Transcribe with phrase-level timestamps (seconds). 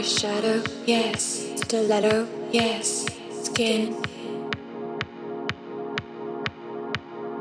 [0.00, 1.52] Eyeshadow, yes.
[1.56, 3.04] Stiletto, yes.
[3.42, 3.94] Skin.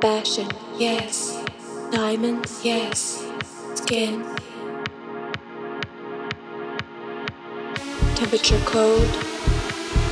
[0.01, 1.41] Fashion, yes.
[1.89, 3.23] Diamonds, yes.
[3.75, 4.25] Skin.
[8.15, 9.07] Temperature cold.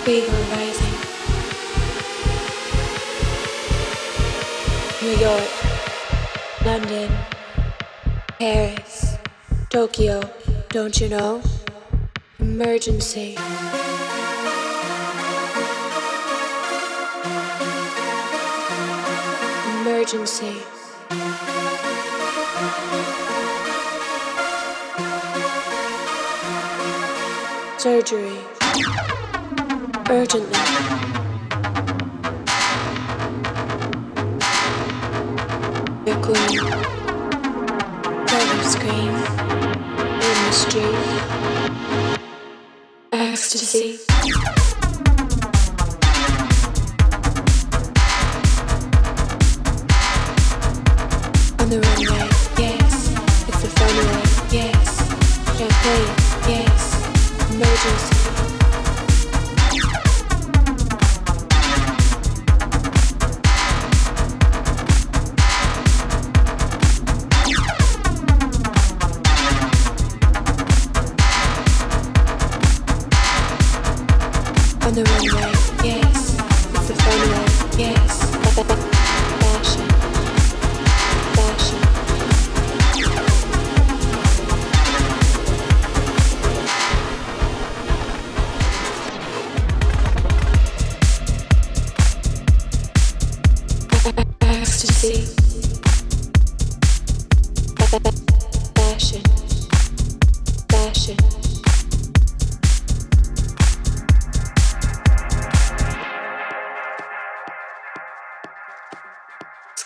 [0.05, 0.95] Fever rising.
[5.01, 5.49] New York.
[6.63, 7.11] London.
[8.39, 9.17] Paris.
[9.69, 10.21] Tokyo.
[10.69, 11.41] Don't you know?
[12.59, 13.35] Emergency.
[19.81, 20.57] Emergency.
[27.77, 28.39] Surgery.
[30.09, 30.57] Urgently.
[36.07, 36.57] Your queen.
[38.25, 39.13] Color screen.
[40.25, 41.36] In the street.
[43.49, 44.06] Ecstasy.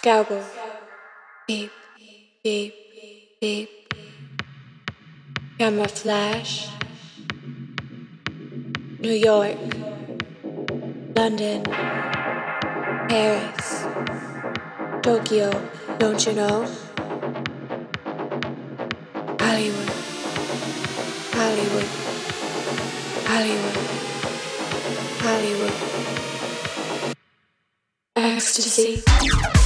[0.02, 0.44] Scalpel.
[1.48, 1.72] Beep,
[2.44, 2.74] beep,
[3.40, 3.70] beep.
[5.60, 6.70] Camera flash.
[8.98, 9.60] New York.
[11.16, 11.62] London.
[13.10, 13.86] Paris.
[15.04, 15.52] Tokyo.
[16.00, 16.66] Don't you know?
[19.40, 19.92] Hollywood.
[21.38, 21.90] Hollywood.
[23.30, 23.78] Hollywood.
[25.22, 25.76] Hollywood.
[28.16, 29.61] Ecstasy.